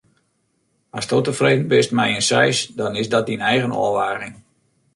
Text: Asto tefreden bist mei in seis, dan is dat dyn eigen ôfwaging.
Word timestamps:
Asto 0.99 1.19
tefreden 1.27 1.67
bist 1.73 1.93
mei 1.99 2.09
in 2.15 2.25
seis, 2.29 2.57
dan 2.79 2.99
is 3.01 3.11
dat 3.13 3.25
dyn 3.27 3.47
eigen 3.51 3.77
ôfwaging. 3.83 4.35